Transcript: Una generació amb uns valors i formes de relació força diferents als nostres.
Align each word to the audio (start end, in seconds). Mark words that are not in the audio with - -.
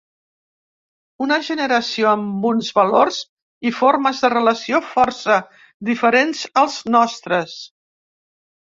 Una 1.25 1.37
generació 1.47 2.07
amb 2.13 2.47
uns 2.53 2.71
valors 2.79 3.19
i 3.71 3.75
formes 3.81 4.25
de 4.25 4.33
relació 4.37 4.83
força 4.95 5.41
diferents 5.93 6.45
als 6.65 6.83
nostres. 6.99 7.59